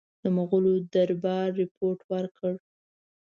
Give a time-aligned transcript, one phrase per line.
[0.21, 2.53] د مغولو دربار رپوټ ورکړ.